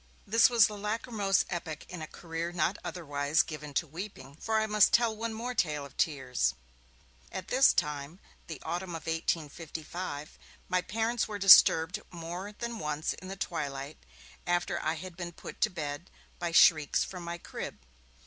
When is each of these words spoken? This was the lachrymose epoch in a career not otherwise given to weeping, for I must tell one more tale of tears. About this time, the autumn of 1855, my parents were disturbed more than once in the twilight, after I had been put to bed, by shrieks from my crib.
This 0.25 0.49
was 0.49 0.65
the 0.65 0.79
lachrymose 0.79 1.45
epoch 1.47 1.85
in 1.87 2.01
a 2.01 2.07
career 2.07 2.51
not 2.51 2.79
otherwise 2.83 3.43
given 3.43 3.71
to 3.75 3.85
weeping, 3.85 4.35
for 4.37 4.57
I 4.59 4.65
must 4.65 4.91
tell 4.93 5.15
one 5.15 5.31
more 5.31 5.53
tale 5.53 5.85
of 5.85 5.95
tears. 5.95 6.55
About 7.31 7.49
this 7.49 7.71
time, 7.71 8.17
the 8.47 8.59
autumn 8.65 8.95
of 8.95 9.05
1855, 9.05 10.39
my 10.67 10.81
parents 10.81 11.27
were 11.27 11.37
disturbed 11.37 12.01
more 12.09 12.51
than 12.51 12.79
once 12.79 13.13
in 13.13 13.27
the 13.27 13.35
twilight, 13.35 13.99
after 14.47 14.81
I 14.81 14.95
had 14.95 15.15
been 15.15 15.33
put 15.33 15.61
to 15.61 15.69
bed, 15.69 16.09
by 16.39 16.51
shrieks 16.51 17.03
from 17.03 17.21
my 17.21 17.37
crib. 17.37 17.77